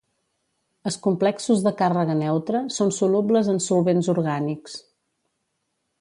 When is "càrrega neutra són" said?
1.83-2.95